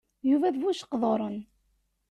Yuba 0.29 0.53
d 0.53 0.55
bu-ijeqduṛen. 0.61 1.37